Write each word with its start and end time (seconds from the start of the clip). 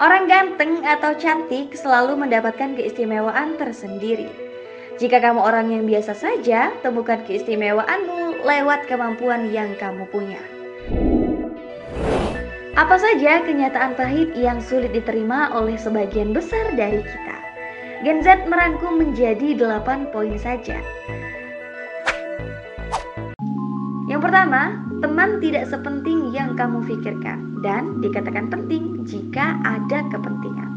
Orang 0.00 0.24
ganteng 0.24 0.80
atau 0.88 1.12
cantik 1.20 1.76
selalu 1.76 2.16
mendapatkan 2.16 2.72
keistimewaan 2.72 3.60
tersendiri. 3.60 4.32
Jika 4.96 5.20
kamu 5.20 5.36
orang 5.36 5.68
yang 5.68 5.84
biasa 5.84 6.16
saja, 6.16 6.72
temukan 6.80 7.20
keistimewaanmu 7.28 8.40
lewat 8.40 8.88
kemampuan 8.88 9.52
yang 9.52 9.76
kamu 9.76 10.08
punya. 10.08 10.40
Apa 12.72 12.96
saja 12.96 13.44
kenyataan 13.44 13.92
pahit 13.92 14.32
yang 14.32 14.64
sulit 14.64 14.96
diterima 14.96 15.52
oleh 15.52 15.76
sebagian 15.76 16.32
besar 16.32 16.72
dari 16.72 17.04
kita? 17.04 17.36
Gen 18.00 18.24
Z 18.24 18.48
merangkum 18.48 18.96
menjadi 18.96 19.52
8 19.60 20.08
poin 20.08 20.32
saja. 20.40 20.80
Yang 24.08 24.20
pertama, 24.24 24.91
teman 25.02 25.42
tidak 25.42 25.66
sepenting 25.66 26.30
yang 26.30 26.54
kamu 26.54 26.78
pikirkan 26.86 27.58
dan 27.58 27.98
dikatakan 27.98 28.46
penting 28.46 29.02
jika 29.02 29.58
ada 29.66 30.06
kepentingan. 30.14 30.70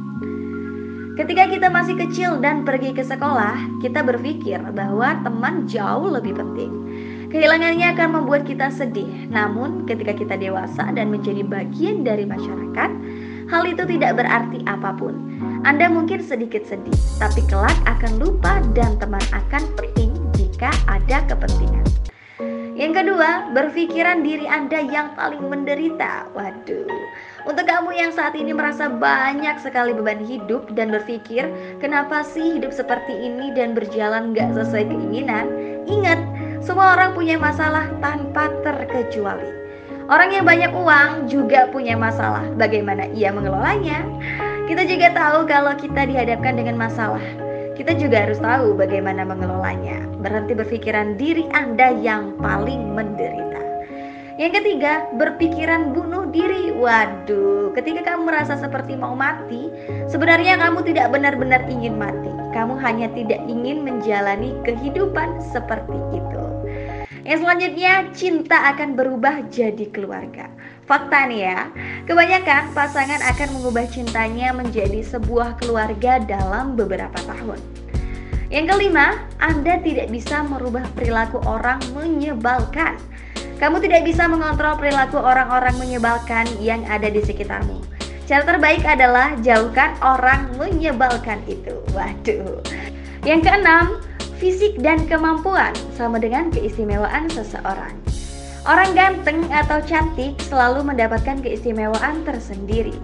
Ketika 1.16 1.48
kita 1.48 1.72
masih 1.72 1.95
kecil 1.95 2.44
dan 2.44 2.67
pergi 2.67 2.91
ke 2.91 3.00
sekolah, 3.00 3.55
kita 3.80 4.03
berpikir 4.03 4.59
bahwa 4.76 5.16
teman 5.23 5.64
jauh 5.64 6.12
lebih 6.12 6.36
penting. 6.36 6.73
Kehilangannya 7.31 7.95
akan 7.95 8.09
membuat 8.20 8.44
kita 8.44 8.67
sedih. 8.67 9.31
Namun, 9.31 9.88
ketika 9.88 10.12
kita 10.12 10.36
dewasa 10.36 10.92
dan 10.92 11.08
menjadi 11.16 11.48
bagian 11.48 12.03
dari 12.03 12.28
masyarakat, 12.28 12.92
hal 13.48 13.64
itu 13.64 13.88
tidak 13.95 14.20
berarti 14.20 14.59
apa 14.67 14.92
pun. 15.00 15.16
Anda 15.64 15.88
mungkin 15.88 16.20
sedikit 16.20 16.67
sedih, 16.67 17.00
tapi 17.16 17.48
kelak 17.48 17.78
akan 17.88 18.20
lupa 18.20 18.59
dan 18.76 19.00
teman 19.00 19.23
akan 19.31 19.64
penting 19.80 20.12
jika 20.36 20.67
ada 20.92 21.23
kepentingan. 21.31 22.05
Yang 22.76 22.92
kedua, 23.08 23.56
berpikiran 23.56 24.20
diri 24.20 24.52
Anda 24.52 24.84
yang 24.84 25.16
paling 25.16 25.48
menderita. 25.48 26.28
Waduh, 26.36 26.92
untuk 27.48 27.64
kamu 27.72 27.96
yang 27.96 28.12
saat 28.12 28.36
ini 28.36 28.52
merasa 28.52 28.92
banyak 28.92 29.64
sekali 29.64 29.96
beban 29.96 30.20
hidup 30.20 30.68
dan 30.76 30.92
berpikir, 30.92 31.48
kenapa 31.80 32.28
sih 32.28 32.59
hidup 32.59 32.76
seperti 32.76 33.16
ini 33.16 33.56
dan 33.56 33.80
berjalan 33.80 34.36
gak 34.36 34.59
sesuai 34.59 34.92
keinginan? 34.92 35.48
Ingat, 35.88 36.20
semua 36.59 37.00
orang 37.00 37.16
punya 37.16 37.40
masalah 37.40 37.88
tanpa 38.04 38.52
terkecuali. 38.59 39.48
Orang 40.12 40.36
yang 40.36 40.44
banyak 40.44 40.76
uang 40.76 41.32
juga 41.32 41.72
punya 41.72 41.95
masalah. 41.95 42.44
Bagaimana 42.60 43.08
ia 43.16 43.32
mengelolanya? 43.32 44.04
Kita 44.67 44.84
juga 44.84 45.16
tahu 45.16 45.48
kalau 45.48 45.72
kita 45.80 46.12
dihadapkan 46.12 46.60
dengan 46.60 46.76
masalah, 46.76 47.23
kita 47.76 47.92
juga 48.00 48.23
harus 48.23 48.40
tahu 48.40 48.73
bagaimana 48.80 49.28
mengelolanya. 49.28 50.08
Berhenti 50.23 50.56
berpikiran 50.56 51.20
diri 51.20 51.45
Anda 51.52 51.92
yang 51.92 52.40
paling 52.40 52.95
menderita. 52.95 53.62
Yang 54.36 54.64
ketiga, 54.64 55.08
berpikiran 55.16 55.95
bunuh 55.95 56.28
diri. 56.32 56.72
Waduh, 56.76 57.72
ketika 57.76 58.16
kamu 58.16 58.28
merasa 58.32 58.59
seperti 58.59 58.95
mau 59.00 59.16
mati, 59.16 59.72
sebenarnya 60.12 60.59
kamu 60.59 60.84
tidak 60.88 61.12
benar-benar 61.12 61.64
ingin 61.72 61.95
mati. 61.95 62.32
Kamu 62.52 62.76
hanya 62.80 63.12
tidak 63.16 63.40
ingin 63.48 63.84
menjalani 63.84 64.56
kehidupan 64.67 65.39
seperti 65.39 65.95
itu. 66.16 66.44
Yang 67.23 67.39
selanjutnya, 67.42 67.94
cinta 68.12 68.58
akan 68.76 69.00
berubah 69.00 69.48
jadi 69.52 69.88
keluarga. 69.92 70.52
Fakta 70.86 71.25
nih 71.25 71.50
ya, 71.50 71.59
kebanyakan 72.05 72.69
pasangan 72.78 73.17
akan 73.33 73.58
mengubah 73.58 73.89
cintanya 73.89 74.53
menjadi 74.53 75.02
sebuah 75.02 75.58
keluarga 75.58 76.22
dalam 76.22 76.77
beberapa 76.77 77.17
tahun. 77.25 77.58
Yang 78.53 78.77
kelima, 78.77 79.17
Anda 79.42 79.81
tidak 79.81 80.14
bisa 80.14 80.45
merubah 80.45 80.86
perilaku 80.94 81.42
orang 81.42 81.81
menyebalkan. 81.97 83.02
Kamu 83.58 83.81
tidak 83.81 84.05
bisa 84.05 84.30
mengontrol 84.30 84.77
perilaku 84.77 85.17
orang-orang 85.17 85.73
menyebalkan 85.81 86.45
yang 86.61 86.86
ada 86.86 87.09
di 87.09 87.25
sekitarmu. 87.25 87.81
Cara 88.30 88.45
terbaik 88.45 88.86
adalah 88.86 89.33
jauhkan 89.42 89.97
orang 90.05 90.53
menyebalkan 90.53 91.42
itu. 91.49 91.81
Waduh. 91.97 92.61
Yang 93.25 93.42
keenam, 93.49 93.86
fisik 94.38 94.77
dan 94.86 95.02
kemampuan 95.09 95.73
sama 95.97 96.22
dengan 96.22 96.53
keistimewaan 96.53 97.26
seseorang. 97.33 98.14
Orang 98.65 98.98
ganteng 98.98 99.45
atau 99.53 99.77
cantik 99.86 100.42
selalu 100.49 100.81
mendapatkan 100.81 101.37
keistimewaan 101.37 102.26
tersendiri. 102.26 102.98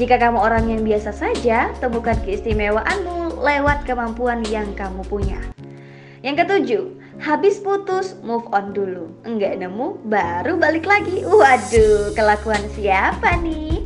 Jika 0.00 0.16
kamu 0.16 0.40
orang 0.40 0.72
yang 0.72 0.88
biasa 0.88 1.12
saja, 1.12 1.68
temukan 1.84 2.16
keistimewaanmu 2.24 3.44
lewat 3.44 3.84
kemampuan 3.84 4.40
yang 4.48 4.72
kamu 4.72 5.04
punya. 5.04 5.36
Yang 6.24 6.36
ketujuh, 6.48 6.84
habis 7.20 7.60
putus, 7.60 8.16
move 8.24 8.48
on 8.56 8.72
dulu. 8.72 9.12
Enggak 9.28 9.60
nemu, 9.60 10.00
baru 10.08 10.56
balik 10.56 10.88
lagi. 10.88 11.28
Waduh, 11.28 12.16
kelakuan 12.16 12.64
siapa 12.72 13.36
nih? 13.44 13.84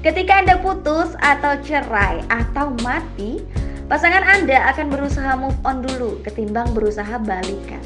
Ketika 0.00 0.40
Anda 0.40 0.56
putus 0.56 1.12
atau 1.20 1.56
cerai 1.60 2.24
atau 2.32 2.72
mati, 2.80 3.44
Pasangan 3.86 4.26
Anda 4.26 4.66
akan 4.74 4.90
berusaha 4.90 5.38
move 5.38 5.54
on 5.62 5.78
dulu 5.78 6.18
ketimbang 6.26 6.74
berusaha 6.74 7.22
balikan. 7.22 7.78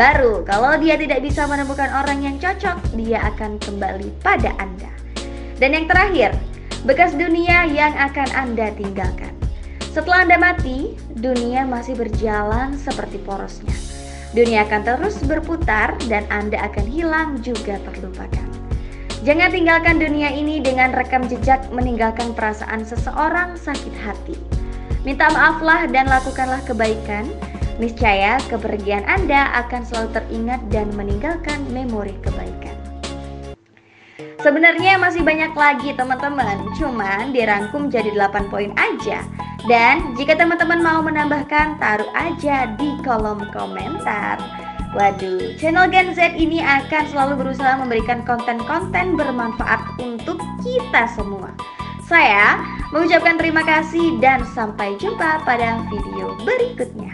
Baru 0.00 0.40
kalau 0.48 0.80
dia 0.80 0.96
tidak 0.96 1.20
bisa 1.20 1.44
menemukan 1.44 1.92
orang 1.92 2.24
yang 2.24 2.40
cocok, 2.40 2.80
dia 2.96 3.20
akan 3.20 3.60
kembali 3.60 4.08
pada 4.24 4.56
Anda. 4.56 4.88
Dan 5.60 5.76
yang 5.76 5.92
terakhir, 5.92 6.32
bekas 6.88 7.12
dunia 7.12 7.68
yang 7.68 7.92
akan 7.92 8.32
Anda 8.32 8.72
tinggalkan. 8.80 9.36
Setelah 9.92 10.24
Anda 10.24 10.40
mati, 10.40 10.96
dunia 11.20 11.68
masih 11.68 12.00
berjalan 12.00 12.80
seperti 12.80 13.20
porosnya. 13.20 13.76
Dunia 14.32 14.64
akan 14.64 14.88
terus 14.88 15.20
berputar 15.20 15.92
dan 16.08 16.24
Anda 16.32 16.72
akan 16.72 16.86
hilang 16.88 17.44
juga 17.44 17.76
terlupakan. 17.84 18.48
Jangan 19.20 19.52
tinggalkan 19.52 20.00
dunia 20.00 20.32
ini 20.32 20.64
dengan 20.64 20.96
rekam 20.96 21.28
jejak 21.28 21.68
meninggalkan 21.76 22.32
perasaan 22.32 22.88
seseorang 22.88 23.52
sakit 23.52 23.92
hati. 24.00 24.40
Minta 25.04 25.28
maaflah 25.28 25.84
dan 25.92 26.08
lakukanlah 26.08 26.64
kebaikan. 26.64 27.28
Niscaya 27.80 28.36
kepergian 28.52 29.08
Anda 29.08 29.56
akan 29.64 29.88
selalu 29.88 30.08
teringat 30.12 30.60
dan 30.68 30.92
meninggalkan 30.92 31.64
memori 31.72 32.12
kebaikan. 32.20 32.76
Sebenarnya 34.44 35.00
masih 35.00 35.24
banyak 35.24 35.56
lagi 35.56 35.96
teman-teman, 35.96 36.60
cuman 36.76 37.32
dirangkum 37.32 37.88
jadi 37.88 38.12
8 38.12 38.52
poin 38.52 38.76
aja. 38.76 39.24
Dan 39.64 40.12
jika 40.12 40.36
teman-teman 40.36 40.84
mau 40.84 41.00
menambahkan, 41.00 41.80
taruh 41.80 42.08
aja 42.12 42.68
di 42.76 43.00
kolom 43.00 43.48
komentar. 43.48 44.36
Waduh, 44.92 45.56
channel 45.56 45.88
Gen 45.88 46.12
Z 46.12 46.36
ini 46.36 46.60
akan 46.60 47.08
selalu 47.08 47.48
berusaha 47.48 47.80
memberikan 47.80 48.20
konten-konten 48.28 49.16
bermanfaat 49.16 49.80
untuk 49.96 50.36
kita 50.60 51.08
semua. 51.16 51.56
Saya 52.04 52.60
mengucapkan 52.92 53.40
terima 53.40 53.64
kasih 53.64 54.20
dan 54.20 54.44
sampai 54.52 55.00
jumpa 55.00 55.48
pada 55.48 55.80
video 55.88 56.36
berikutnya. 56.44 57.09